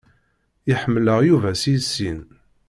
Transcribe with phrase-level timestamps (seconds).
[0.71, 2.19] Iḥemmel-aɣ Yuba seg sin.